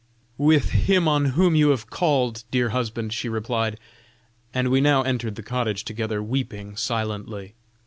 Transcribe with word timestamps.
'With 0.39 0.71
him 0.71 1.07
on 1.07 1.25
whom 1.37 1.53
you 1.53 1.69
have 1.69 1.91
called, 1.91 2.43
dear 2.49 2.69
husband,' 2.69 3.13
she 3.13 3.29
replied; 3.29 3.77
and 4.51 4.69
we 4.69 4.81
now 4.81 5.03
entered 5.03 5.35
the 5.35 5.43
cottage 5.43 5.85
together 5.85 6.23
weeping 6.23 6.75
silently. 6.75 7.53